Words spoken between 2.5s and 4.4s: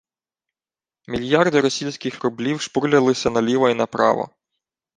шпурлялися наліво й направо